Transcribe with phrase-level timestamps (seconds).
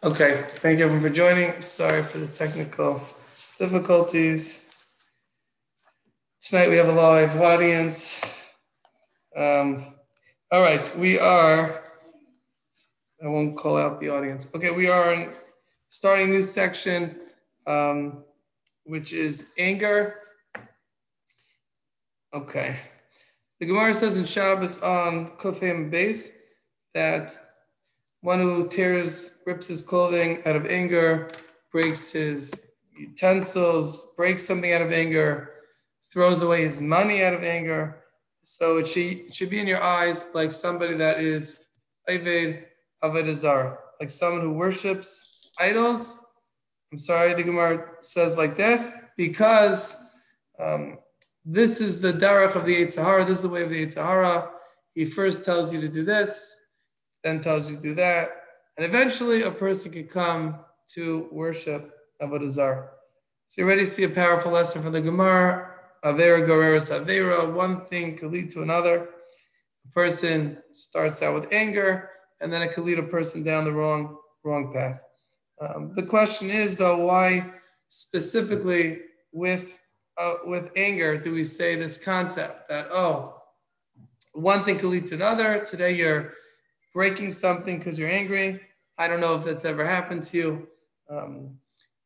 [0.00, 1.60] Okay, thank you everyone for joining.
[1.60, 3.02] Sorry for the technical
[3.58, 4.72] difficulties.
[6.40, 8.20] Tonight we have a live audience.
[9.36, 9.86] Um,
[10.52, 11.82] all right, we are,
[13.20, 14.54] I won't call out the audience.
[14.54, 15.32] Okay, we are in,
[15.88, 17.16] starting new section,
[17.66, 18.22] um,
[18.84, 20.14] which is anger.
[22.32, 22.76] Okay.
[23.58, 26.38] The Gemara says in Shabbos on Kofim base
[26.94, 27.36] that
[28.20, 31.30] one who tears, rips his clothing out of anger,
[31.70, 35.50] breaks his utensils, breaks something out of anger,
[36.12, 38.02] throws away his money out of anger.
[38.42, 41.66] So it should, it should be in your eyes like somebody that is
[42.08, 42.64] Aved
[43.02, 46.24] Avedazar, like someone who worships idols.
[46.90, 49.96] I'm sorry, the Gemara says like this because
[50.58, 50.98] um,
[51.44, 53.24] this is the derech of the Yetzer Hara.
[53.24, 54.50] This is the way of the Yetzer Hara.
[54.94, 56.67] He first tells you to do this,
[57.24, 58.30] then tells you to do that.
[58.76, 60.56] And eventually a person can come
[60.94, 62.90] to worship Avodah Zarah.
[63.46, 65.74] So you already see a powerful lesson from the Gemara.
[66.04, 69.08] Avera Goreris Avera, one thing could lead to another.
[69.86, 72.10] A person starts out with anger,
[72.40, 75.00] and then it could lead a person down the wrong, wrong path.
[75.60, 77.52] Um, the question is, though, why
[77.88, 79.00] specifically
[79.32, 79.80] with
[80.18, 83.40] uh, with anger do we say this concept that oh,
[84.34, 85.64] one thing could lead to another?
[85.64, 86.34] Today you're
[86.92, 88.60] breaking something because you're angry.
[88.98, 90.68] I don't know if that's ever happened to you.
[91.10, 91.58] Um,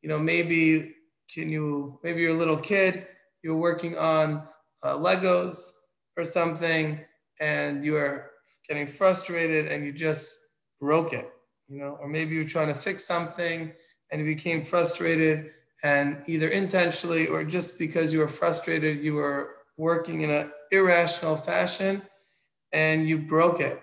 [0.03, 0.95] you know, maybe
[1.33, 3.07] can you, maybe you're a little kid,
[3.43, 4.43] you're working on
[4.83, 5.73] uh, Legos
[6.17, 7.01] or something,
[7.41, 8.31] and you are
[8.69, 10.39] getting frustrated and you just
[10.81, 11.31] broke it,
[11.69, 13.73] you know, or maybe you're trying to fix something
[14.11, 15.51] and you became frustrated
[15.83, 21.37] and either intentionally or just because you were frustrated, you were working in an irrational
[21.37, 22.03] fashion
[22.73, 23.83] and you broke it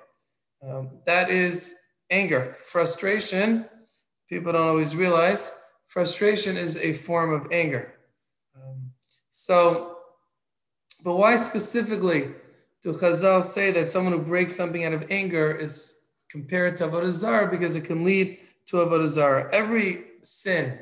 [0.62, 1.80] um, that is
[2.10, 2.56] anger.
[2.58, 3.66] Frustration,
[4.28, 5.52] people don't always realize,
[5.88, 7.94] frustration is a form of anger.
[8.56, 8.92] Um,
[9.30, 9.98] so,
[11.04, 12.30] but why specifically
[12.84, 17.12] do Chazal say that someone who breaks something out of anger is compared to Avodah
[17.12, 19.50] Zarah because it can lead to Avodah Zarah?
[19.54, 20.80] Every sin,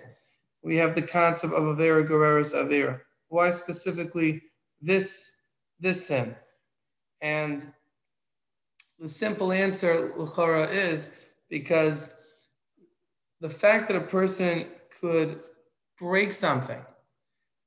[0.63, 2.99] we have the concept of Avera Goreris Avera.
[3.29, 4.41] Why specifically
[4.81, 5.37] this,
[5.79, 6.35] this sin?
[7.21, 7.71] And
[8.99, 11.11] the simple answer, Luchara, is
[11.49, 12.17] because
[13.41, 14.65] the fact that a person
[14.99, 15.39] could
[15.99, 16.81] break something,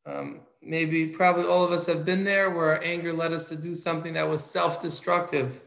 [0.06, 3.56] um, maybe probably all of us have been there where our anger led us to
[3.56, 5.60] do something that was self destructive.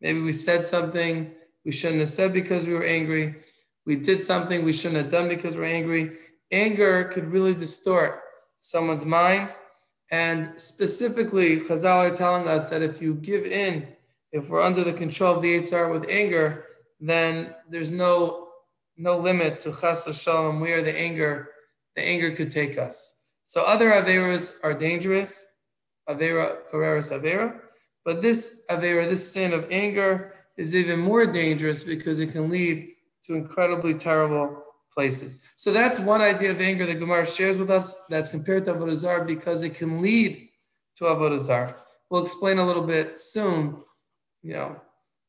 [0.00, 1.32] Maybe we said something
[1.64, 3.36] we shouldn't have said because we were angry.
[3.84, 6.12] We did something we shouldn't have done because we're angry.
[6.52, 8.20] Anger could really distort
[8.56, 9.54] someone's mind.
[10.10, 13.86] And specifically, Chazal are telling us that if you give in
[14.32, 16.66] if we're under the control of the Yetzer Hara with anger,
[17.00, 18.48] then there's no
[18.96, 21.50] no limit to chas shalom where the anger
[21.94, 23.20] the anger could take us.
[23.44, 25.60] So other averas are dangerous,
[26.08, 27.60] avera goreris avera,
[28.04, 32.88] but this avera, this sin of anger, is even more dangerous because it can lead
[33.24, 34.62] to incredibly terrible
[34.92, 35.44] places.
[35.54, 38.06] So that's one idea of anger that Gemara shares with us.
[38.08, 40.48] That's compared to avodah because it can lead
[40.96, 41.74] to avodah.
[42.10, 43.76] We'll explain a little bit soon
[44.48, 44.80] you know,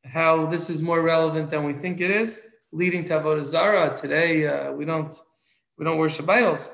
[0.05, 2.41] how this is more relevant than we think it is,
[2.71, 3.93] leading to avodah zara.
[3.97, 5.13] Today, uh, we don't
[5.77, 6.71] we don't worship idols.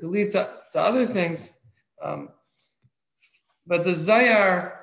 [0.00, 1.60] To lead to, to other things,
[2.02, 2.30] um,
[3.68, 4.80] but the Zohar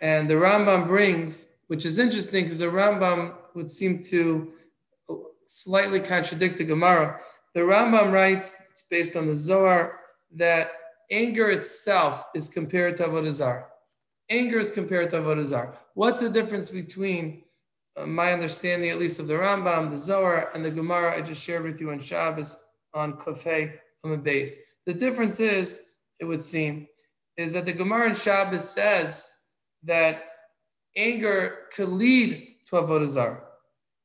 [0.00, 4.52] and the Rambam brings, which is interesting because the Rambam would seem to
[5.46, 7.18] slightly contradict the Gemara.
[7.54, 10.00] The Rambam writes, it's based on the Zohar,
[10.36, 10.70] that
[11.10, 13.66] anger itself is compared to avodah zara
[14.30, 15.76] anger is compared to avodah zarah.
[15.94, 17.42] What's the difference between
[17.96, 21.42] uh, my understanding, at least of the Rambam, the Zohar, and the Gemara I just
[21.42, 24.56] shared with you on Shabbos on Kofei on the base?
[24.86, 25.82] The difference is,
[26.18, 26.88] it would seem,
[27.36, 29.32] is that the Gemara in Shabbos says
[29.82, 30.22] that
[30.96, 33.42] anger could lead to avodah zarah.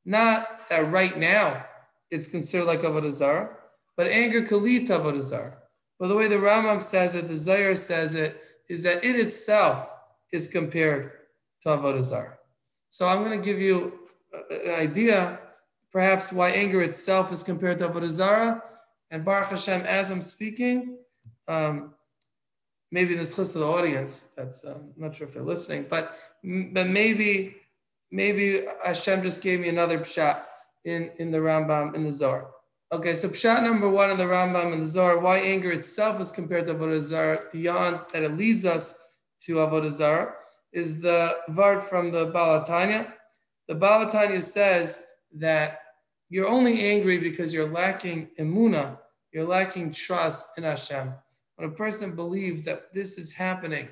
[0.04, 1.64] Not that right now
[2.10, 3.56] it's considered like avodah zarah,
[3.96, 5.56] but anger could lead to avodah zarah.
[5.98, 9.88] But the way the Rambam says it, the Zohar says it, is that it itself
[10.32, 11.12] is compared
[11.62, 12.38] to Avodah Zarah.
[12.88, 14.00] So I'm going to give you
[14.50, 15.38] an idea,
[15.92, 18.62] perhaps why anger itself is compared to Avodah Zarah.
[19.10, 20.98] And Baruch Hashem, as I'm speaking,
[21.48, 21.94] um,
[22.92, 26.16] maybe this list of the audience, that's, um, I'm not sure if they're listening, but,
[26.42, 27.56] but maybe,
[28.12, 30.42] maybe Hashem just gave me another pshat
[30.84, 32.50] in, in the Rambam, in the Zohar.
[32.92, 36.32] Okay, so pshat number one in the Rambam and the Zohar, why anger itself is
[36.32, 38.99] compared to Avodah Zarah, beyond that it leads us
[39.40, 40.32] to Avodah
[40.72, 43.12] is the Vart from the Baal HaTanya.
[43.68, 45.80] The Baal HaTanya says that
[46.28, 48.98] you're only angry because you're lacking emuna,
[49.32, 51.12] you're lacking trust in Hashem.
[51.56, 53.88] When a person believes that this is happening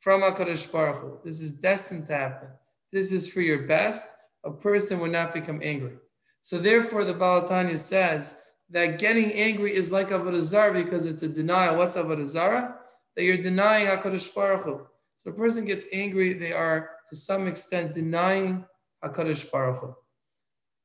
[0.00, 2.48] from HaKadosh Baruch Hu, this is destined to happen,
[2.92, 4.08] this is for your best,
[4.44, 5.94] a person would not become angry.
[6.40, 8.40] So therefore, the Baal HaTanya says
[8.70, 11.76] that getting angry is like Avodah because it's a denial.
[11.76, 12.74] What's Avodah?
[13.16, 14.86] That you're denying HaKadosh Baruch Hu.
[15.14, 18.64] So a person gets angry, they are to some extent denying
[19.04, 19.94] HaKadosh Baruch Hu.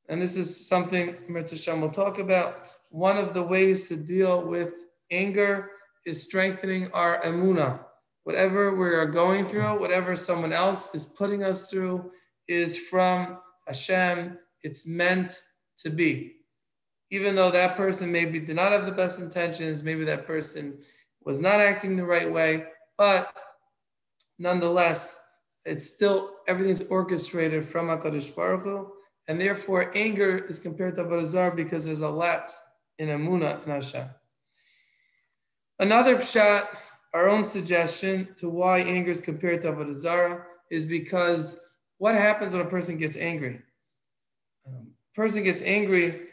[0.08, 2.68] And this is something Mirza will talk about.
[2.90, 4.72] One of the ways to deal with
[5.10, 5.70] anger
[6.06, 7.80] is strengthening our emuna.
[8.24, 12.10] Whatever we are going through, whatever someone else is putting us through,
[12.46, 14.38] is from Hashem.
[14.62, 15.42] It's meant
[15.78, 16.36] to be.
[17.10, 20.78] Even though that person maybe did not have the best intentions, maybe that person
[21.24, 22.64] was not acting the right way,
[22.96, 23.34] but
[24.38, 25.20] nonetheless,
[25.64, 28.92] it's still everything's orchestrated from Hakadosh Baruch Hu,
[29.26, 32.60] and therefore anger is compared to Avodah because there's a lapse
[32.98, 34.08] in Emuna and Hashem.
[35.78, 36.66] Another pshat,
[37.14, 41.64] our own suggestion to why anger is compared to Avodah is because
[41.98, 43.60] what happens when a person gets angry?
[44.66, 46.28] Um, person gets angry,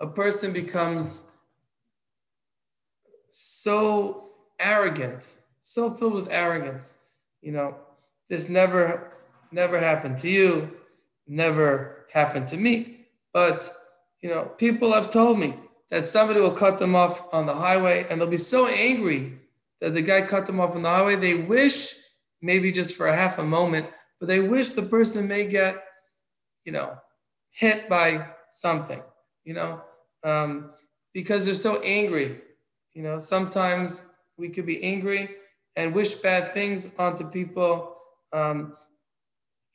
[0.00, 1.29] a person becomes
[3.30, 6.98] so arrogant, so filled with arrogance.
[7.42, 7.76] You know,
[8.28, 9.12] this never,
[9.50, 10.76] never happened to you,
[11.26, 13.06] never happened to me.
[13.32, 13.70] But,
[14.20, 15.54] you know, people have told me
[15.90, 19.38] that somebody will cut them off on the highway and they'll be so angry
[19.80, 21.16] that the guy cut them off on the highway.
[21.16, 21.94] They wish,
[22.42, 23.86] maybe just for a half a moment,
[24.18, 25.82] but they wish the person may get,
[26.64, 26.96] you know,
[27.52, 29.02] hit by something,
[29.44, 29.80] you know,
[30.22, 30.72] um,
[31.12, 32.40] because they're so angry.
[32.94, 35.30] You know, sometimes we could be angry
[35.76, 37.96] and wish bad things onto people,
[38.32, 38.76] um,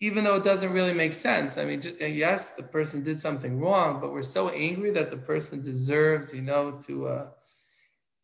[0.02, 1.58] even though it doesn't really make sense.
[1.58, 5.18] I mean, just, yes, the person did something wrong, but we're so angry that the
[5.18, 7.28] person deserves, you know, to uh,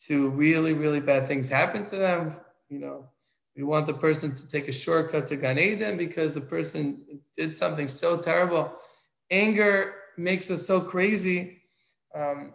[0.07, 2.37] to really, really bad things happen to them.
[2.69, 3.09] You know,
[3.55, 7.05] we want the person to take a shortcut to Gan Eden because the person
[7.37, 8.73] did something so terrible.
[9.29, 11.61] Anger makes us so crazy,
[12.15, 12.53] um,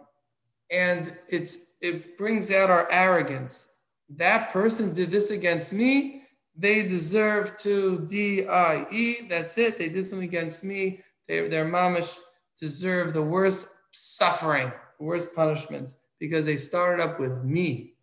[0.71, 3.77] and it's it brings out our arrogance
[4.09, 6.23] that person did this against me,
[6.55, 9.27] they deserve to D-I-E.
[9.29, 9.77] That's it.
[9.77, 11.01] They did something against me.
[11.27, 12.17] They, their mamish
[12.59, 17.93] deserve the worst suffering, worst punishments because they started up with me.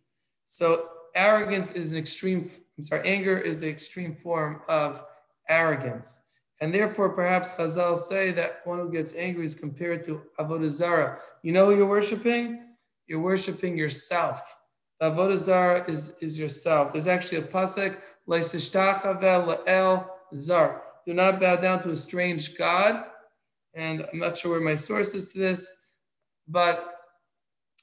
[0.45, 5.03] So arrogance is an extreme, I'm sorry, anger is an extreme form of
[5.49, 6.21] arrogance.
[6.65, 11.19] And therefore, perhaps Chazal say that one who gets angry is compared to Avodah Zarah.
[11.43, 12.59] You know who you're worshiping?
[13.05, 14.41] You're worshiping yourself.
[14.99, 16.91] Avodah Zarah is, is yourself.
[16.91, 17.95] There's actually a pasuk,
[19.67, 20.81] el zar.
[21.05, 23.03] Do not bow down to a strange God.
[23.75, 25.91] And I'm not sure where my source is to this,
[26.47, 26.95] but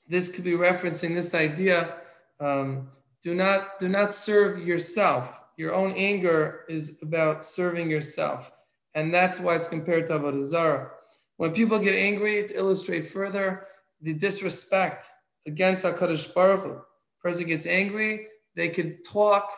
[0.09, 1.99] this could be referencing this idea.
[2.41, 2.89] Um,
[3.23, 5.41] do not do not serve yourself.
[5.57, 8.51] Your own anger is about serving yourself,
[8.95, 10.91] and that's why it's compared to avodah zarah.
[11.37, 13.67] When people get angry, to illustrate further
[14.01, 15.07] the disrespect
[15.47, 16.81] against Hakadosh Baruch Hu,
[17.21, 19.51] person gets angry, they could talk,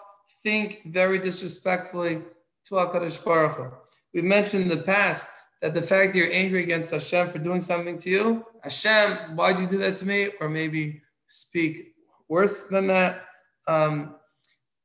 [0.42, 2.22] think very disrespectfully
[2.66, 3.70] to HaKadosh Baruch Hu.
[4.12, 5.28] We've mentioned in the past
[5.62, 9.58] that the fact that you're angry against Hashem for doing something to you, Hashem, why'd
[9.58, 10.30] you do that to me?
[10.40, 11.94] Or maybe speak
[12.28, 13.24] worse than that.
[13.66, 14.16] Um,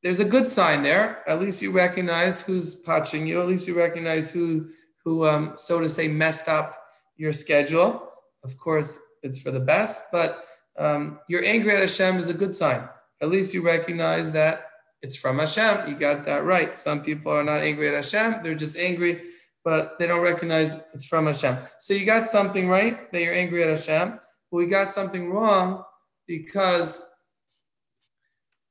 [0.03, 1.27] there's a good sign there.
[1.27, 3.41] At least you recognize who's touching you.
[3.41, 4.69] At least you recognize who,
[5.03, 6.77] who um, so to say, messed up
[7.17, 8.09] your schedule.
[8.43, 10.45] Of course, it's for the best, but
[10.77, 12.87] um, you're angry at Hashem is a good sign.
[13.21, 14.67] At least you recognize that
[15.01, 15.89] it's from Hashem.
[15.89, 16.79] You got that right.
[16.79, 19.21] Some people are not angry at Hashem, they're just angry,
[19.65, 21.57] but they don't recognize it's from Hashem.
[21.79, 25.83] So you got something right that you're angry at Hashem, but we got something wrong
[26.25, 27.05] because,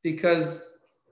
[0.02, 0.64] because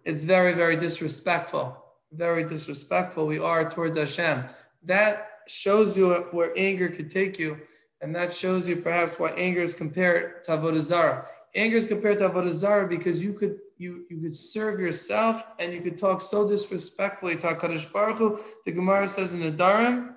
[0.06, 1.76] it's very, very disrespectful.
[2.12, 4.44] Very disrespectful we are towards Hashem.
[4.84, 7.58] That shows you where anger could take you
[8.00, 11.26] and that shows you perhaps why anger is compared to Avodah Zarah.
[11.56, 15.72] Anger is compared to Avodah Zarah because you could you, you could serve yourself and
[15.72, 18.40] you could talk so disrespectfully to HaKadosh Baruch Hu.
[18.64, 20.14] The Gemara says in Nedarim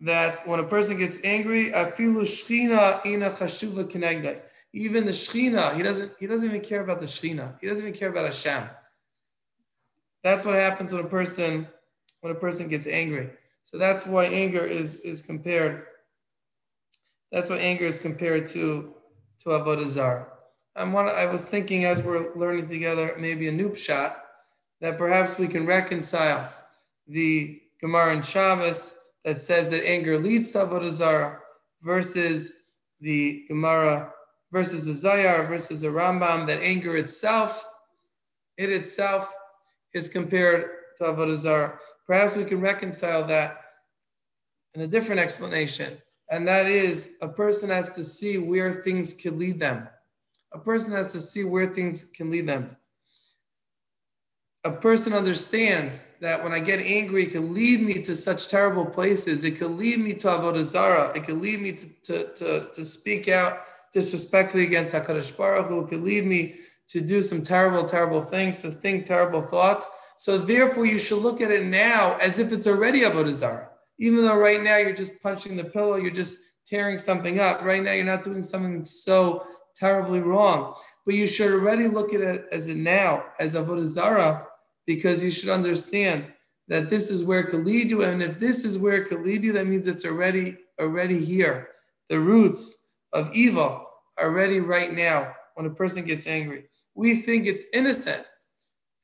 [0.00, 4.40] that when a person gets angry, afilu shchina ina chashuva kinegdai.
[4.76, 7.58] Even the shchina, he doesn't he doesn't even care about the shchina.
[7.62, 8.68] He doesn't even care about Hashem.
[10.22, 11.66] That's what happens when a person
[12.20, 13.30] when a person gets angry.
[13.62, 15.84] So that's why anger is, is compared.
[17.32, 18.94] That's why anger is compared to,
[19.40, 20.28] to Avodah Zarah.
[20.76, 24.14] I'm one, I was thinking as we're learning together, maybe a new pshat,
[24.80, 26.52] that perhaps we can reconcile
[27.08, 31.38] the Gemara and Shabbos that says that anger leads to avodah zarah
[31.82, 32.64] versus
[33.00, 34.12] the Gemara
[34.52, 37.68] versus a Zohar versus a Rambam that anger itself,
[38.56, 39.34] it itself
[39.92, 41.78] is compared to avodah zarah.
[42.06, 43.60] Perhaps we can reconcile that
[44.74, 45.96] in a different explanation,
[46.30, 49.88] and that is a person has to see where things can lead them.
[50.52, 52.76] A person has to see where things can lead them
[54.66, 58.84] a person understands that when I get angry, it can lead me to such terrible
[58.84, 59.44] places.
[59.44, 61.16] It can lead me to avodah zara.
[61.16, 63.60] It can lead me to, to, to, to speak out
[63.92, 65.86] disrespectfully against Hakadosh Baruch Hu.
[65.86, 66.56] Can lead me
[66.88, 69.86] to do some terrible, terrible things, to think terrible thoughts.
[70.18, 73.68] So therefore, you should look at it now as if it's already avodah zara.
[73.98, 77.62] Even though right now you're just punching the pillow, you're just tearing something up.
[77.62, 80.74] Right now, you're not doing something so terribly wrong.
[81.04, 84.46] But you should already look at it as it now as avodah zara
[84.86, 86.32] because you should understand
[86.68, 88.02] that this is where it could lead you.
[88.02, 91.68] And if this is where it could lead you, that means it's already already here.
[92.08, 92.85] The roots
[93.16, 96.64] of evil are ready right now when a person gets angry.
[96.94, 98.24] We think it's innocent.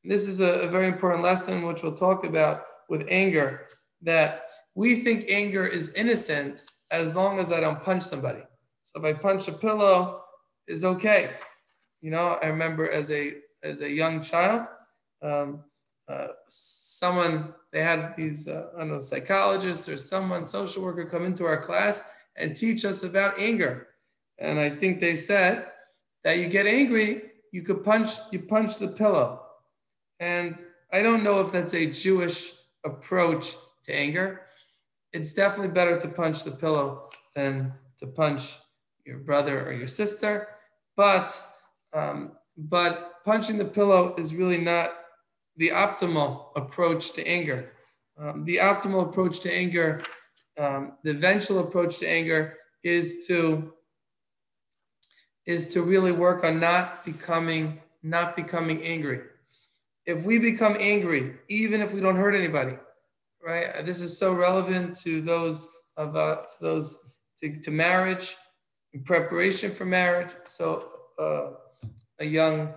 [0.05, 3.69] This is a, a very important lesson, which we'll talk about with anger,
[4.03, 8.43] that we think anger is innocent as long as I don't punch somebody.
[8.83, 10.23] So if I punch a pillow,
[10.67, 11.31] is okay.
[12.01, 14.67] You know, I remember as a as a young child,
[15.23, 15.65] um,
[16.09, 21.25] uh, someone they had these uh, I don't know psychologists or someone social worker come
[21.25, 23.89] into our class and teach us about anger,
[24.43, 25.67] and I think they said
[26.25, 27.23] that you get angry,
[27.53, 29.41] you could punch you punch the pillow,
[30.21, 30.57] and
[30.93, 32.53] I don't know if that's a Jewish
[32.85, 34.43] approach to anger.
[35.13, 38.57] It's definitely better to punch the pillow than to punch
[39.07, 40.49] your brother or your sister,
[40.97, 41.29] but
[41.93, 44.91] um, but punching the pillow is really not
[45.57, 47.73] the optimal approach to anger.
[48.19, 50.03] Um, the optimal approach to anger,
[50.59, 53.73] um, the eventual approach to anger is to
[55.47, 59.21] is to really work on not becoming not becoming angry.
[60.07, 62.77] If we become angry, even if we don't hurt anybody,
[63.41, 63.87] right?
[63.87, 68.37] This is so relevant to those of uh, to those to, to marriage,
[68.93, 70.35] in preparation for marriage.
[70.45, 71.51] So uh,
[72.19, 72.75] a young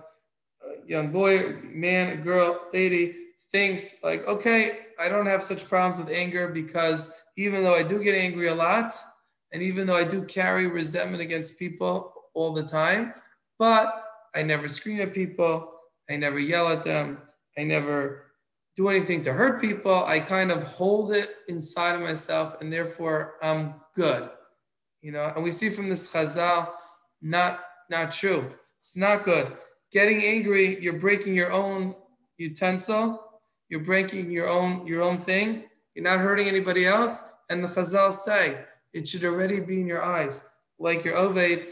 [0.86, 3.16] young boy, man, a girl, lady
[3.50, 8.02] thinks like, okay, I don't have such problems with anger because even though I do
[8.02, 8.94] get angry a lot,
[9.52, 13.14] and even though I do carry resentment against people all the time,
[13.58, 15.72] but I never scream at people,
[16.08, 17.18] I never yell at them,
[17.58, 18.26] I never
[18.76, 20.04] do anything to hurt people.
[20.04, 24.28] I kind of hold it inside of myself, and therefore I'm good.
[25.00, 26.68] You know, and we see from this chazal,
[27.22, 28.52] not not true.
[28.78, 29.50] It's not good
[29.92, 31.94] getting angry, you're breaking your own
[32.36, 33.22] utensil,
[33.68, 35.64] you're breaking your own your own thing.
[35.94, 37.32] You're not hurting anybody else.
[37.48, 38.58] And the Chazal say
[38.92, 41.64] it should already be in your eyes, like your Oved,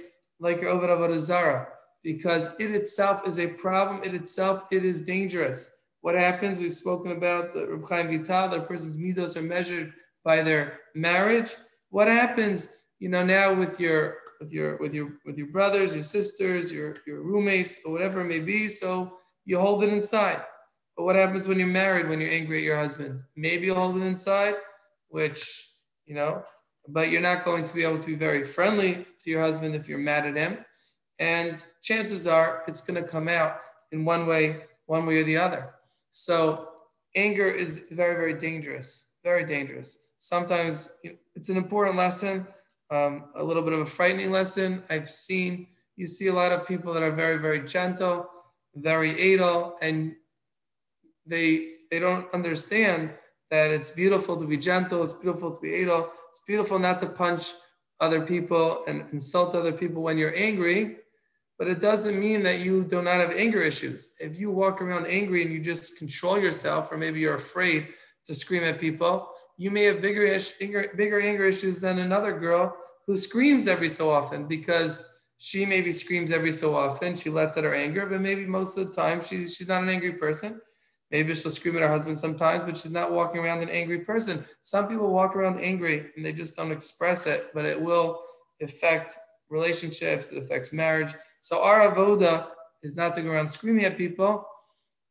[0.44, 1.66] like your Oved Avodah Zara,
[2.02, 4.02] because it itself is a problem.
[4.04, 5.80] It itself, it is dangerous.
[6.02, 6.60] What happens?
[6.60, 8.50] We've spoken about the Reb Chaim Vital.
[8.50, 11.50] The person's midos are measured by their marriage.
[11.88, 12.76] What happens?
[12.98, 16.96] You know now with your with your with your with your brothers, your sisters, your
[17.06, 18.68] your roommates, or whatever it may be.
[18.68, 20.42] So you hold it inside.
[20.94, 22.08] But what happens when you're married?
[22.08, 23.22] When you're angry at your husband?
[23.34, 24.56] Maybe you hold it inside,
[25.08, 25.70] which
[26.04, 26.42] you know,
[26.88, 29.88] but you're not going to be able to be very friendly to your husband if
[29.88, 30.58] you're mad at him.
[31.18, 33.58] And chances are it's going to come out
[33.92, 35.74] in one way, one way or the other.
[36.10, 36.68] So
[37.14, 40.10] anger is very, very dangerous, very dangerous.
[40.18, 41.00] Sometimes
[41.34, 42.46] it's an important lesson
[42.90, 44.82] um, a little bit of a frightening lesson.
[44.90, 48.28] I've seen, you see a lot of people that are very, very gentle,
[48.74, 50.14] very adel, and
[51.26, 53.12] they they don't understand
[53.50, 57.06] that it's beautiful to be gentle, it's beautiful to be adel, it's beautiful not to
[57.06, 57.52] punch
[58.00, 60.96] other people and insult other people when you're angry,
[61.58, 64.16] but it doesn't mean that you do not have anger issues.
[64.18, 67.88] If you walk around angry and you just control yourself, or maybe you're afraid
[68.26, 72.38] to scream at people, you may have bigger, ish, anger, bigger anger issues than another
[72.38, 75.08] girl who screams every so often because
[75.38, 77.14] she maybe screams every so often.
[77.14, 79.90] She lets out her anger, but maybe most of the time she, she's not an
[79.90, 80.60] angry person.
[81.14, 84.44] Maybe she'll scream at her husband sometimes, but she's not walking around an angry person.
[84.62, 88.20] Some people walk around angry and they just don't express it, but it will
[88.60, 89.16] affect
[89.48, 91.14] relationships, it affects marriage.
[91.38, 92.48] So our avoda
[92.82, 94.44] is not to go around screaming at people.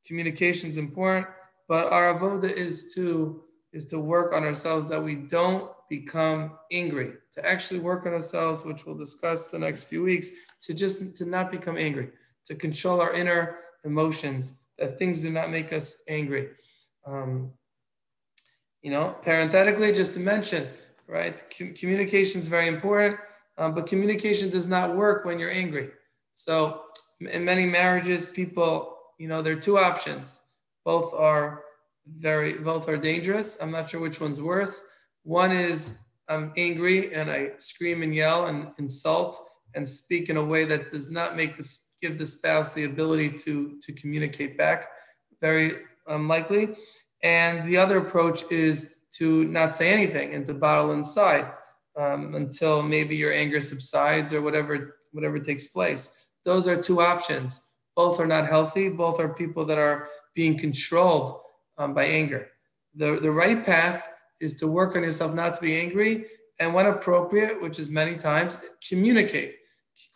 [0.05, 1.25] Communication is important,
[1.69, 3.41] but our avoda is to
[3.71, 8.65] is to work on ourselves that we don't become angry, to actually work on ourselves,
[8.65, 10.31] which we'll discuss the next few weeks,
[10.63, 12.09] to just to not become angry,
[12.43, 16.49] to control our inner emotions, that things do not make us angry.
[17.05, 17.53] Um,
[18.85, 20.67] You know, parenthetically, just to mention,
[21.07, 21.35] right?
[21.57, 23.17] Com- communication is very important,
[23.57, 25.87] um, but communication does not work when you're angry.
[26.33, 26.81] So,
[27.21, 30.25] in many marriages, people, you know, there are two options.
[30.83, 31.63] Both are
[32.05, 33.61] very, both are dangerous.
[33.61, 34.81] I'm not sure which one's worse.
[35.23, 39.39] One is I'm angry and I scream and yell and insult
[39.75, 43.29] and speak in a way that does not make this give the spouse the ability
[43.45, 44.79] to to communicate back.
[45.41, 45.67] Very
[46.07, 46.63] unlikely.
[47.23, 48.75] And the other approach is
[49.19, 51.45] to not say anything and to bottle inside
[52.01, 56.03] um, until maybe your anger subsides or whatever whatever takes place.
[56.43, 57.49] Those are two options.
[57.95, 58.89] Both are not healthy.
[58.89, 61.27] Both are people that are being controlled
[61.77, 62.49] um, by anger.
[62.95, 64.09] The, the right path
[64.41, 66.25] is to work on yourself not to be angry
[66.59, 69.55] and when appropriate, which is many times, communicate.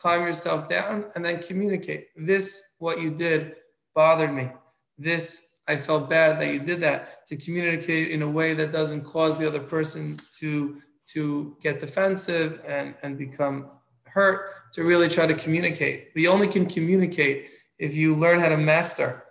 [0.01, 2.07] Calm yourself down and then communicate.
[2.15, 3.55] This, what you did,
[3.93, 4.49] bothered me.
[4.97, 9.03] This I felt bad that you did that to communicate in a way that doesn't
[9.03, 13.67] cause the other person to to get defensive and and become
[14.05, 18.57] hurt to really try to communicate we only can communicate if you learn how to
[18.57, 19.23] master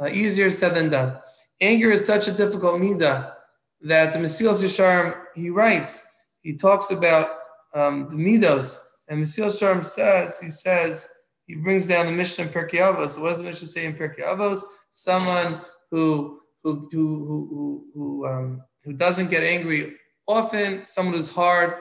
[0.00, 1.16] uh, easier said than done
[1.60, 3.32] anger is such a difficult midah
[3.80, 6.06] that the Mesilas Yesharim he writes
[6.40, 7.28] he talks about
[7.74, 11.08] um, the midos and Mesilas Yesharim says he says
[11.46, 13.20] he brings down the Mishnah in Pirkei Avos.
[13.20, 14.62] what does the Mishnah say in Pirkei Avos?
[14.90, 19.94] Someone who who who who who, um, who doesn't get angry
[20.26, 21.74] often, someone who's hard,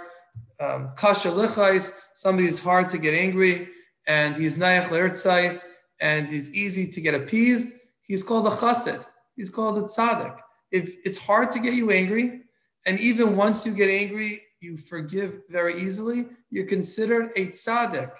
[0.60, 3.70] um, kasha lichais, somebody who's hard to get angry,
[4.08, 5.66] and he's nayach le'ertzais,
[6.02, 7.80] and he's easy to get appeased.
[8.02, 9.06] He's called a chassid.
[9.36, 10.38] He's called a tzaddik.
[10.72, 12.42] If it's hard to get you angry,
[12.86, 18.12] and even once you get angry, you forgive very easily, you're considered a tzaddik.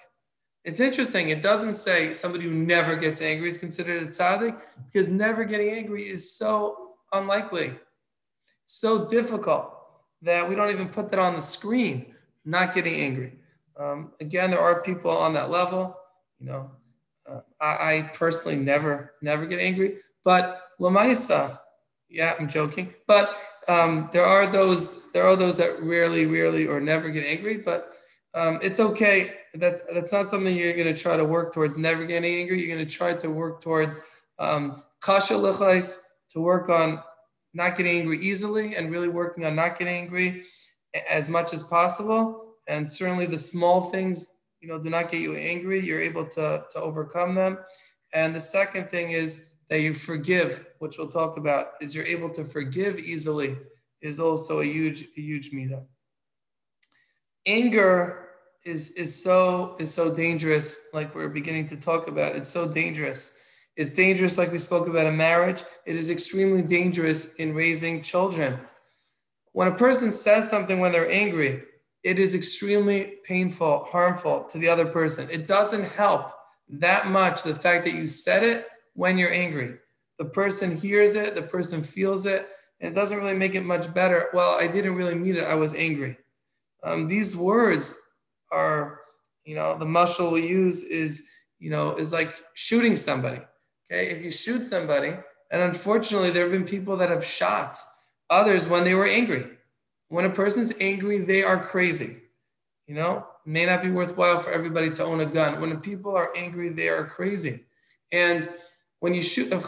[0.64, 1.30] It's interesting.
[1.30, 5.70] It doesn't say somebody who never gets angry is considered a tzaddik because never getting
[5.70, 7.74] angry is so unlikely,
[8.66, 9.74] so difficult
[10.22, 12.14] that we don't even put that on the screen.
[12.46, 13.40] Not getting angry.
[13.78, 15.98] Um, again, there are people on that level.
[16.40, 16.72] You know,
[17.30, 19.98] uh, I, I, personally never, never get angry.
[20.24, 21.60] But lamaisa,
[22.10, 22.94] yeah, I'm joking.
[23.08, 27.58] But um, there are those, there are those that rarely, rarely, or never get angry.
[27.58, 27.94] But
[28.34, 29.36] um, it's okay.
[29.54, 31.78] That that's not something you're going to try to work towards.
[31.78, 32.60] Never getting angry.
[32.60, 34.02] You're going to try to work towards
[34.40, 37.02] um, kasha lechais to work on
[37.54, 40.44] not getting angry easily and really working on not getting angry
[41.10, 42.56] as much as possible.
[42.68, 45.86] And certainly the small things, you know, do not get you angry.
[45.86, 47.60] You're able to to overcome them.
[48.14, 52.30] And the second thing is that you forgive, which we'll talk about, is you're able
[52.30, 53.58] to forgive easily
[54.04, 55.84] is also a huge, a huge midah.
[57.48, 58.30] Anger
[58.64, 62.36] is is so is so dangerous like we're beginning to talk about.
[62.36, 63.36] It's so dangerous.
[63.76, 65.64] It's dangerous like we spoke about in marriage.
[65.88, 68.60] It is extremely dangerous in raising children.
[69.54, 71.64] When a person says something when they're angry
[72.04, 75.28] it is extremely painful harmful to the other person.
[75.32, 76.32] It doesn't help
[76.70, 79.76] that much the fact that you said it when you're angry
[80.20, 82.48] the person hears it the person feels it
[82.80, 85.56] and it doesn't really make it much better well i didn't really mean it i
[85.56, 86.18] was angry
[86.84, 87.98] um, these words
[88.52, 89.00] are,
[89.46, 91.30] you know, the muscle we use is,
[91.60, 93.42] you know, is like shooting somebody.
[93.92, 94.08] Okay.
[94.08, 95.14] If you shoot somebody,
[95.52, 97.78] and unfortunately, there have been people that have shot
[98.30, 99.46] others when they were angry.
[100.10, 102.18] When a person's angry, they are crazy.
[102.88, 105.62] You know, may not be worthwhile for everybody to own a gun.
[105.62, 107.66] When people are angry, they are crazy.
[108.12, 108.50] And
[109.04, 109.66] when you shoot, if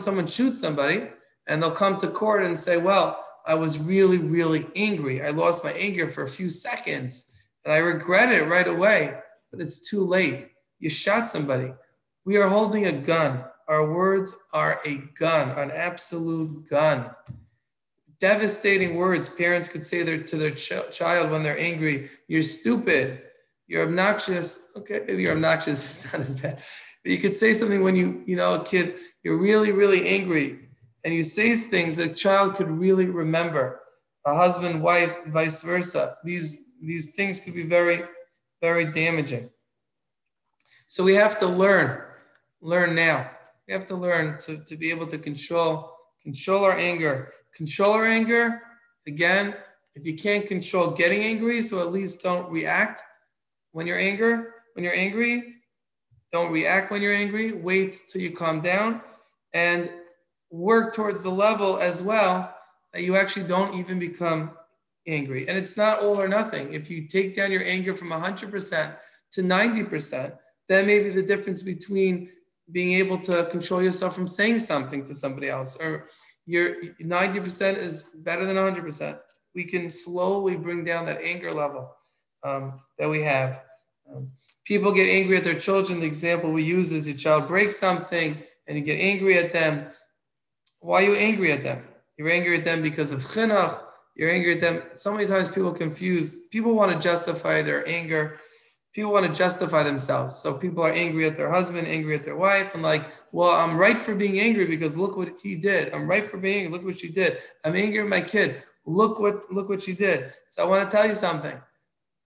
[0.00, 1.06] someone shoots somebody,
[1.46, 5.22] and they'll come to court and say, well, I was really, really angry.
[5.22, 9.18] I lost my anger for a few seconds and I regret it right away,
[9.50, 10.48] but it's too late.
[10.78, 11.74] You shot somebody.
[12.24, 13.44] We are holding a gun.
[13.68, 17.10] Our words are a gun, an absolute gun.
[18.18, 23.24] Devastating words parents could say to their ch- child when they're angry You're stupid.
[23.66, 24.72] You're obnoxious.
[24.74, 26.06] Okay, maybe you're obnoxious.
[26.12, 26.62] It's not as bad.
[27.04, 30.68] You could say something when you, you know, a kid, you're really, really angry.
[31.04, 33.80] And you say things that a child could really remember.
[34.26, 36.16] A husband, wife, vice versa.
[36.24, 38.02] These these things could be very,
[38.60, 39.50] very damaging.
[40.86, 42.02] So we have to learn,
[42.60, 43.30] learn now.
[43.66, 47.32] We have to learn to, to be able to control, control our anger.
[47.54, 48.62] Control our anger,
[49.06, 49.54] again,
[49.94, 53.02] if you can't control getting angry, so at least don't react
[53.72, 54.44] when you're angry.
[54.74, 55.56] When you're angry,
[56.32, 57.52] don't react when you're angry.
[57.52, 59.00] Wait till you calm down
[59.52, 59.90] and
[60.50, 62.54] work towards the level as well
[62.92, 64.50] that you actually don't even become
[65.06, 65.48] angry.
[65.48, 66.72] And it's not all or nothing.
[66.72, 68.96] If you take down your anger from 100%
[69.32, 70.38] to 90%,
[70.68, 72.30] that may be the difference between
[72.70, 76.06] being able to control yourself from saying something to somebody else or
[76.46, 79.18] Your 90% is better than 100%.
[79.54, 81.94] We can slowly bring down that anger level
[82.42, 83.62] um, that we have.
[84.08, 84.32] Um,
[84.64, 86.00] people get angry at their children.
[86.00, 89.88] The example we use is your child breaks something and you get angry at them.
[90.80, 91.84] Why are you angry at them?
[92.16, 93.82] You're angry at them because of chinuch.
[94.14, 94.82] You're angry at them.
[94.96, 96.46] So many times people confuse.
[96.48, 98.38] People want to justify their anger.
[98.92, 100.34] People want to justify themselves.
[100.36, 103.76] So people are angry at their husband, angry at their wife, and like, well, I'm
[103.76, 105.94] right for being angry because look what he did.
[105.94, 106.72] I'm right for being angry.
[106.72, 107.38] Look what she did.
[107.64, 108.62] I'm angry at my kid.
[108.84, 110.32] Look what look what she did.
[110.48, 111.60] So I want to tell you something.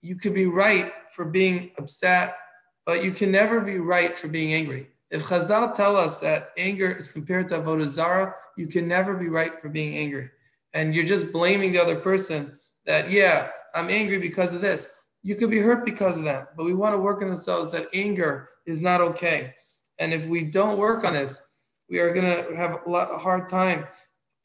[0.04, 2.36] You could be right for being upset,
[2.84, 4.88] but you can never be right for being angry.
[5.10, 9.28] If Chazal tell us that anger is compared to avodah zara, you can never be
[9.28, 10.28] right for being angry,
[10.74, 12.52] and you're just blaming the other person.
[12.84, 14.94] That yeah, I'm angry because of this.
[15.22, 17.88] You could be hurt because of that, but we want to work on ourselves that
[17.94, 19.54] anger is not okay.
[19.98, 21.48] And if we don't work on this,
[21.88, 23.86] we are going to have a, lot, a hard time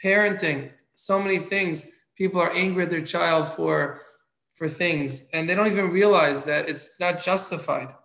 [0.02, 0.72] parenting.
[0.94, 4.00] So many things people are angry at their child for
[4.60, 7.96] for things and they don't even realize that it's not justified.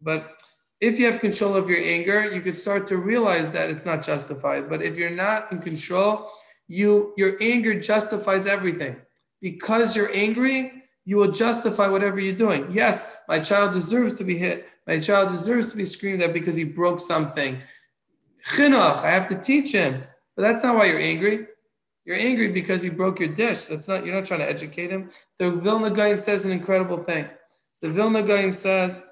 [0.00, 0.40] But
[0.80, 4.04] if you have control of your anger you can start to realize that it's not
[4.04, 4.70] justified.
[4.70, 6.30] But if you're not in control
[6.68, 8.96] you your anger justifies everything.
[9.42, 12.70] Because you're angry you will justify whatever you're doing.
[12.70, 14.68] Yes my child deserves to be hit.
[14.86, 17.60] My child deserves to be screamed at because he broke something.
[18.46, 20.04] Chinuch i have to teach him.
[20.36, 21.48] But that's not why you're angry
[22.10, 23.66] you're angry because he broke your dish.
[23.66, 25.10] That's not, you're not trying to educate him.
[25.38, 27.26] The Vilna Gaon says an incredible thing.
[27.82, 29.06] The Vilna Gaon says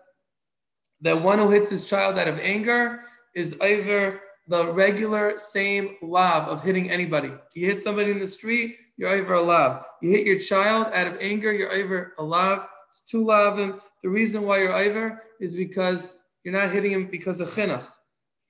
[1.02, 3.02] that one who hits his child out of anger
[3.36, 7.30] is either the regular same lav of hitting anybody.
[7.54, 9.84] You hit somebody in the street, you're over a lav.
[10.02, 12.66] You hit your child out of anger, you're over a lav.
[12.88, 13.80] It's two lavim.
[14.02, 17.86] The reason why you're over is because you're not hitting him because of chinuch.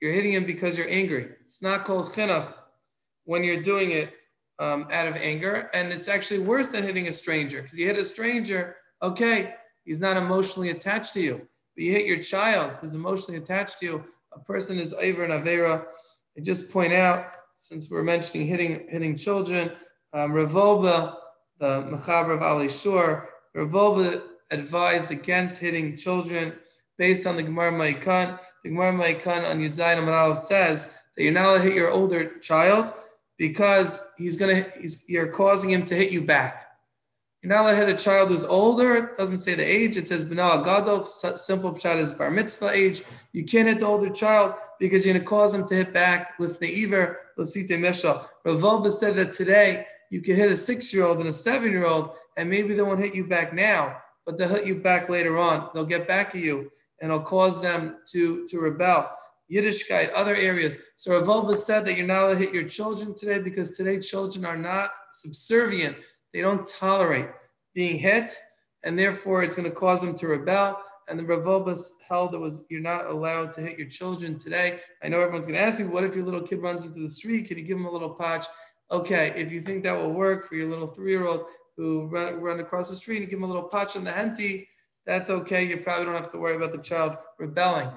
[0.01, 1.33] You're hitting him because you're angry.
[1.45, 2.51] It's not called chinuch
[3.25, 4.15] when you're doing it
[4.59, 5.69] um, out of anger.
[5.73, 9.99] And it's actually worse than hitting a stranger because you hit a stranger, okay, he's
[9.99, 11.47] not emotionally attached to you.
[11.75, 15.43] But you hit your child who's emotionally attached to you, a person is Iver and
[15.43, 15.85] Avera.
[16.37, 19.71] I just point out, since we're mentioning hitting hitting children,
[20.13, 21.15] um, Rav Wolbe,
[21.59, 26.53] the Mechaber of Alei Shur, Rav Wolbe advised against hitting children
[26.97, 28.39] based on the Gemara Moed Katan.
[28.63, 31.91] The Gemara Moed Katan on Yudzayin Amaral says that you're not allowed to hit your
[31.91, 32.93] older child
[33.39, 36.67] because he's gonna he's, you're causing him to hit you back.
[37.41, 38.95] You're not allowed to hit a child who's older.
[38.95, 39.95] It doesn't say the age.
[39.95, 41.05] It says B'nai Gadol.
[41.05, 43.01] Simple pshat is bar mitzvah age.
[43.31, 46.37] You can't hit the older child because you're gonna cause him to hit back.
[46.37, 48.27] Lifnei iver losite.
[48.45, 52.81] Rav said that today you can hit a six-year-old and a seven-year-old, and maybe they
[52.81, 55.69] won't hit you back now, but they'll hit you back later on.
[55.73, 59.09] They'll get back at you, and it'll cause them to to rebel.
[59.51, 60.81] Yiddishkeit, other areas.
[60.95, 64.45] So Rav said that you're not allowed to hit your children today because today children
[64.45, 65.97] are not subservient.
[66.33, 67.29] They don't tolerate
[67.73, 68.31] being hit,
[68.83, 70.81] and therefore it's going to cause them to rebel.
[71.07, 71.67] And the Rav
[72.07, 74.79] held it was you're not allowed to hit your children today.
[75.03, 77.09] I know everyone's going to ask me, what if your little kid runs into the
[77.09, 77.47] street?
[77.47, 78.45] Can you give him a little patch?
[78.91, 82.89] Okay, if you think that will work for your little three-year-old who run, run across
[82.89, 84.67] the street and give him a little patch on the henty,
[85.05, 85.63] that's okay.
[85.63, 87.89] You probably don't have to worry about the child rebelling.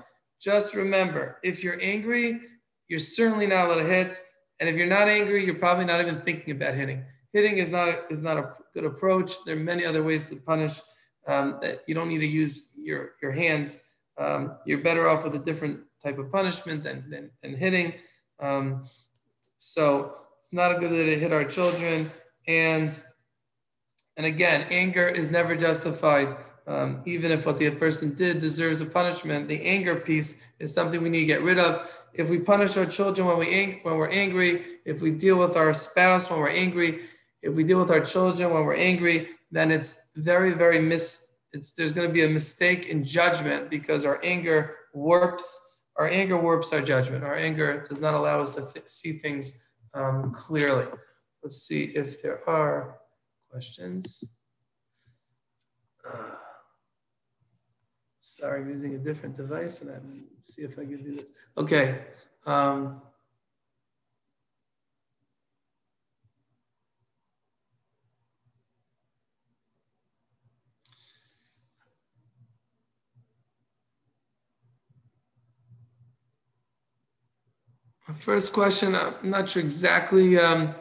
[0.43, 2.41] Just remember, if you're angry,
[2.89, 4.21] you're certainly not allowed to hit.
[4.59, 7.05] And if you're not angry, you're probably not even thinking about hitting.
[7.33, 9.33] Hitting is not a, is not a good approach.
[9.47, 10.81] There are many other ways to punish.
[11.27, 13.89] Um, that you don't need to use your your hands.
[14.19, 17.95] Um, you're better off with a different type of punishment than than, than hitting.
[18.41, 18.87] Um,
[19.59, 22.11] so it's not a good way to hit our children.
[22.49, 23.01] And
[24.17, 26.37] and again, anger is never justified.
[26.67, 31.03] Um, even if what the person did deserves a punishment, the anger piece is something
[31.03, 32.05] we need to get rid of.
[32.15, 35.57] If we punish our children when we ang- when we're angry, if we deal with
[35.57, 37.01] our spouse when we're angry,
[37.43, 41.37] if we deal with our children when we're angry, then it's very very mis.
[41.53, 46.39] It's there's going to be a mistake in judgment because our anger warps our anger
[46.39, 47.25] warps our judgment.
[47.25, 49.63] Our anger does not allow us to th- see things
[49.95, 50.87] um, clearly.
[51.43, 52.99] Let's see if there are
[53.51, 54.25] questions.
[56.09, 56.37] Uh,
[58.25, 61.33] Sorry, I'm using a different device and I'm see if I can do this.
[61.59, 61.99] Okay.
[62.47, 63.03] Um,
[78.19, 80.75] First question, I'm not sure exactly, um,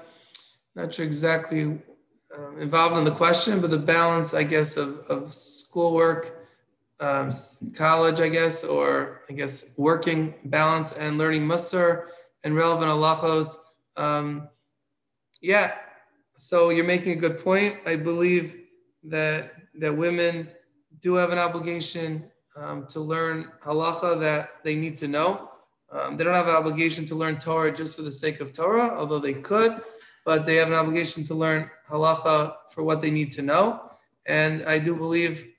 [0.76, 5.34] not sure exactly um, involved in the question, but the balance, I guess, of, of
[5.34, 6.41] schoolwork
[7.02, 7.30] um,
[7.76, 12.08] college, I guess, or I guess working balance and learning Musar
[12.44, 13.58] and relevant halachos.
[13.98, 14.48] Um,
[15.42, 15.74] yeah.
[16.38, 17.78] So you're making a good point.
[17.86, 18.56] I believe
[19.04, 20.48] that that women
[21.00, 25.50] do have an obligation um, to learn halacha that they need to know.
[25.92, 28.96] Um, they don't have an obligation to learn Torah just for the sake of Torah,
[28.98, 29.82] although they could,
[30.26, 33.90] but they have an obligation to learn halacha for what they need to know.
[34.26, 35.51] And I do believe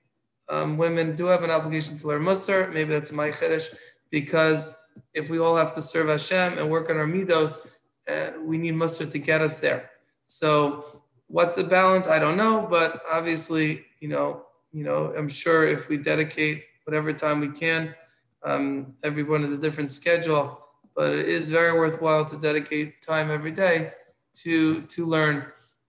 [0.52, 2.70] um, women do have an obligation to learn Musar.
[2.72, 3.74] Maybe that's my chiddush,
[4.10, 4.78] because
[5.14, 7.66] if we all have to serve Hashem and work on our midos,
[8.06, 9.90] uh, we need Musar to get us there.
[10.26, 12.06] So, what's the balance?
[12.06, 17.12] I don't know, but obviously, you know, you know, I'm sure if we dedicate whatever
[17.14, 17.94] time we can,
[18.42, 20.58] um, everyone has a different schedule,
[20.94, 23.92] but it is very worthwhile to dedicate time every day
[24.34, 25.46] to to learn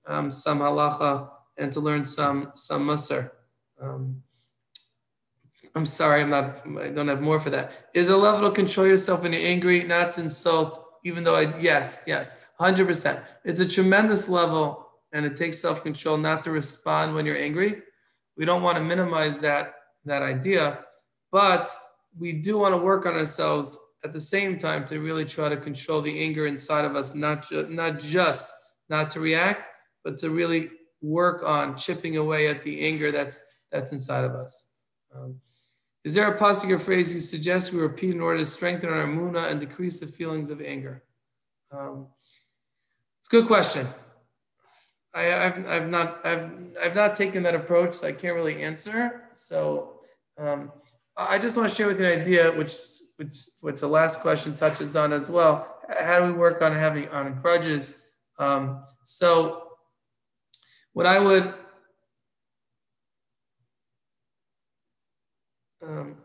[0.08, 3.32] um, some halacha and to learn some some musar.
[3.82, 4.23] Um,
[5.75, 6.62] I'm sorry, I'm not.
[6.79, 7.71] I don't have more for that.
[7.93, 11.57] Is a level to control yourself when you're angry, not to insult, even though I
[11.59, 13.23] yes, yes, hundred percent.
[13.43, 17.81] It's a tremendous level, and it takes self control not to respond when you're angry.
[18.38, 19.73] We don't want to minimize that
[20.05, 20.86] that idea,
[21.31, 21.69] but
[22.19, 25.57] we do want to work on ourselves at the same time to really try to
[25.57, 28.51] control the anger inside of us, not ju- not just
[28.89, 29.69] not to react,
[30.03, 30.69] but to really
[31.01, 34.69] work on chipping away at the anger that's that's inside of us.
[35.15, 35.39] Um,
[36.03, 39.49] is there a positive phrase you suggest we repeat in order to strengthen our muna
[39.49, 41.03] and decrease the feelings of anger?
[41.71, 42.07] Um,
[43.19, 43.87] it's a good question.
[45.13, 46.49] I, have I've not I've
[46.81, 49.29] I've not taken that approach, so I can't really answer.
[49.33, 50.01] So
[50.37, 50.71] um,
[51.15, 52.73] I just want to share with you an idea, which
[53.17, 55.79] which which the last question touches on as well.
[55.99, 58.07] How do we work on having on grudges?
[58.39, 59.67] Um, so
[60.93, 61.53] what I would
[65.86, 66.15] Um,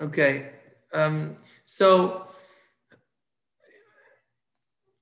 [0.00, 0.50] okay.
[0.92, 2.28] Um, so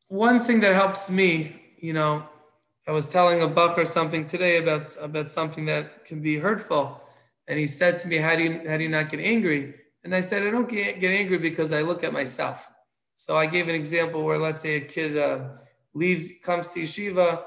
[0.09, 2.24] one thing that helps me, you know,
[2.87, 7.00] I was telling a bochur something today about about something that can be hurtful,
[7.48, 9.74] and he said to me, "How do you how do you not get angry?"
[10.05, 12.68] And I said, "I don't get, get angry because I look at myself."
[13.16, 15.48] So I gave an example where, let's say, a kid uh,
[15.94, 17.42] leaves, comes to yeshiva,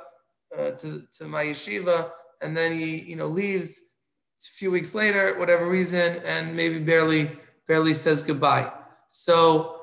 [0.58, 2.10] uh, to to my yeshiva,
[2.42, 3.97] and then he, you know, leaves
[4.40, 7.32] a few weeks later, whatever reason, and maybe barely
[7.68, 8.72] barely says goodbye.
[9.08, 9.82] So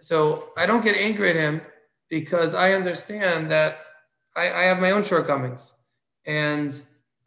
[0.00, 1.60] so I don't get angry at him
[2.10, 3.78] because I understand that
[4.34, 5.78] I, I have my own shortcomings,
[6.26, 6.80] and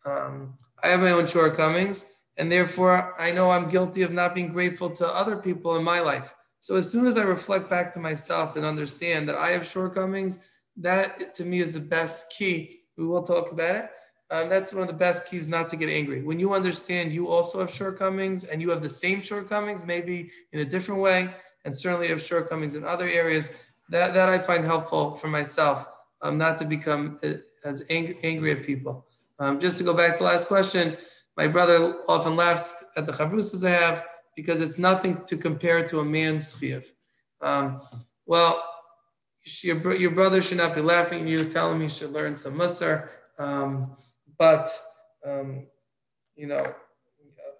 [0.06, 4.52] um, I have my own shortcomings, and therefore I know I'm guilty of not being
[4.52, 6.34] grateful to other people in my life.
[6.60, 10.50] So as soon as I reflect back to myself and understand that I have shortcomings,
[10.78, 12.82] that to me is the best key.
[12.98, 13.90] We will talk about it
[14.32, 16.24] uh, that's one of the best keys not to get angry.
[16.24, 20.62] When you understand you also have shortcomings and you have the same shortcomings, maybe in
[20.62, 21.30] a different way,
[21.64, 23.54] and certainly have shortcomings in other areas,
[23.90, 25.86] that, that I find helpful for myself,
[26.22, 27.34] um, not to become uh,
[27.64, 29.06] as angry, angry at people.
[29.38, 30.98] Um, just to go back to the last question,
[31.38, 36.00] my brother often laughs at the chavrusas I have because it's nothing to compare to
[36.00, 36.86] a man's chiyuv.
[37.42, 37.82] Um,
[38.26, 38.64] well,
[39.62, 42.54] your, your brother should not be laughing at you, telling me you should learn some
[42.54, 43.10] musar.
[43.38, 43.96] Um,
[44.38, 44.70] but
[45.26, 45.68] um,
[46.36, 46.64] you know,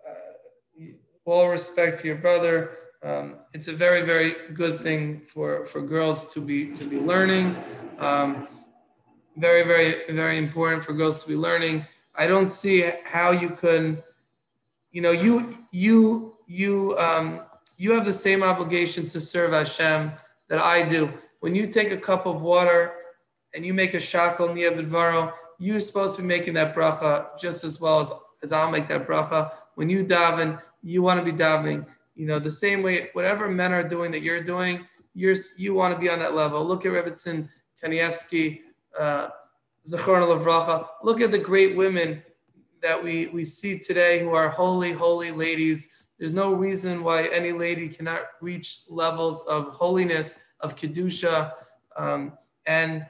[0.08, 0.84] uh,
[1.26, 2.72] all respect to your brother.
[3.04, 7.56] Um, it's a very, very good thing for, for girls to be to be learning.
[8.00, 8.48] Um,
[9.38, 11.86] very, very, very important for girls to be learning.
[12.16, 14.02] I don't see how you can,
[14.92, 17.42] you know, you you you um,
[17.78, 20.14] you have the same obligation to serve Hashem
[20.48, 21.12] that I do.
[21.42, 22.94] When you take a cup of water
[23.54, 27.64] and you make a shakel niya bidvaro, you're supposed to be making that bracha just
[27.64, 28.12] as well as,
[28.44, 29.52] as I'll make that bracha.
[29.76, 33.74] When you daven, you want to be davening, you know, the same way, whatever men
[33.74, 36.64] are doing that you're doing, you're, you want to be on that level.
[36.66, 37.50] Look at Rebbetzin
[37.82, 38.62] Kanievsky,
[38.98, 39.30] uh,
[39.86, 40.88] Levracha.
[41.04, 42.24] Look at the great women
[42.82, 46.08] that we, we see today who are holy, holy ladies.
[46.18, 51.52] There's no reason why any lady cannot reach levels of holiness, of Kedusha,
[51.98, 52.34] um,
[52.66, 53.06] and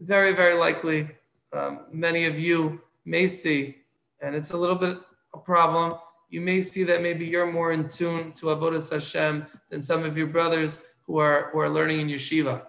[0.00, 1.08] very, very likely
[1.52, 3.76] um, many of you may see,
[4.20, 4.98] and it's a little bit
[5.34, 5.98] a problem.
[6.28, 10.16] You may see that maybe you're more in tune to Avodah Hashem than some of
[10.16, 12.66] your brothers who are, who are learning in yeshiva.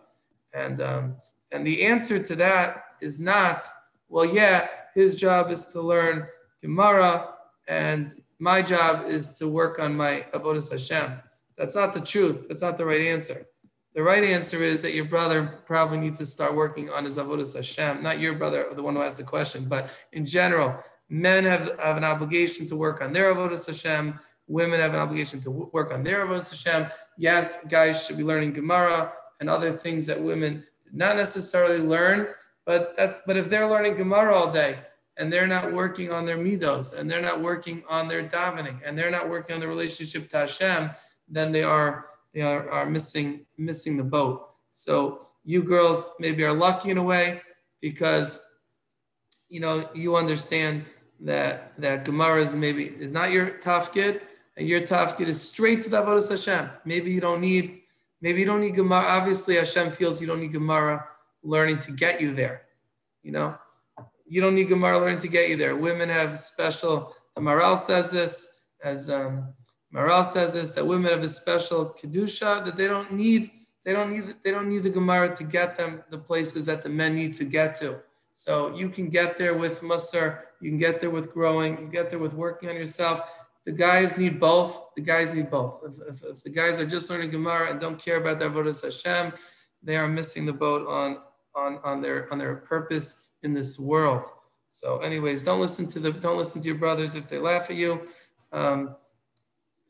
[0.53, 1.15] And, um,
[1.51, 3.63] and the answer to that is not,
[4.09, 6.27] well, yeah, his job is to learn
[6.61, 7.33] Gemara,
[7.67, 11.19] and my job is to work on my Avodah Hashem.
[11.57, 12.47] That's not the truth.
[12.47, 13.45] That's not the right answer.
[13.93, 17.55] The right answer is that your brother probably needs to start working on his avodas
[17.55, 18.01] Hashem.
[18.01, 21.97] Not your brother, the one who asked the question, but in general, men have, have
[21.97, 24.17] an obligation to work on their avodas Hashem.
[24.47, 26.89] Women have an obligation to work on their avodas Hashem.
[27.17, 32.27] Yes, guys should be learning Gemara and other things that women did not necessarily learn
[32.65, 34.79] But that's but if they're learning Gemara all day
[35.17, 38.97] and they're not working on their midos and they're not working on their davening and
[38.97, 40.91] they're not working on the relationship to Hashem,
[41.27, 44.49] then they are they are, are missing missing the boat.
[44.71, 47.41] So you girls maybe are lucky in a way
[47.81, 48.43] because
[49.49, 50.85] you know you understand
[51.19, 54.21] that that Gemara is maybe is not your tafkid
[54.57, 56.69] and your tafkid is straight to the Avodah Hashem.
[56.85, 57.81] Maybe you don't need
[58.21, 59.05] maybe you don't need Gemara.
[59.05, 61.05] Obviously, Hashem feels you don't need Gemara
[61.43, 62.63] learning to get you there.
[63.23, 63.57] You know,
[64.27, 65.75] you don't need Gemara learning to get you there.
[65.75, 67.15] Women have special.
[67.35, 69.53] The Maharal says this as um,
[69.93, 73.51] Maharal says this that women have a special kedusha that they don't need.
[73.83, 74.35] They don't need.
[74.43, 77.45] They don't need the Gemara to get them the places that the men need to
[77.45, 77.99] get to.
[78.33, 80.43] So you can get there with Musar.
[80.61, 81.73] You can get there with growing.
[81.73, 83.47] You can get there with working on yourself.
[83.65, 84.95] The guys need both.
[84.95, 85.83] The guys need both.
[85.83, 88.83] If, if, if the guys are just learning Gemara and don't care about their avodas
[88.83, 89.33] Hashem,
[89.83, 91.19] they are missing the boat on
[91.53, 94.27] on on their on their purpose in this world.
[94.69, 97.75] So, anyways, don't listen to the don't listen to your brothers if they laugh at
[97.75, 98.07] you,
[98.51, 98.95] um,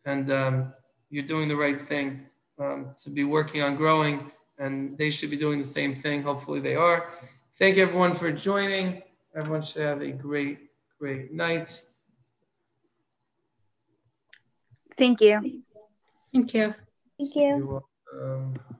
[0.06, 0.74] and um,
[1.10, 2.26] you're doing the right thing
[2.60, 6.24] um, to be working on growing, and they should be doing the same thing.
[6.24, 7.12] Hopefully, they are.
[7.56, 9.04] Thank you everyone for joining.
[9.36, 10.60] Everyone should have a great,
[11.00, 11.84] great night.
[14.98, 15.64] Thank you.
[16.34, 16.74] Thank you.
[17.18, 17.58] Thank you.
[17.58, 17.84] You're.
[18.12, 18.78] Thank you.